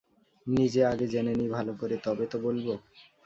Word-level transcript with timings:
নিজে 0.47 0.81
আগে 0.85 1.05
জেনে 1.07 1.33
নিই 1.35 1.49
ভালো 1.49 1.71
করে 1.79 1.95
তবে 2.05 2.25
তো 2.31 2.37
বলব? 2.39 2.65